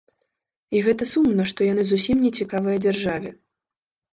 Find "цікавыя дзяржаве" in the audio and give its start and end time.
2.41-3.29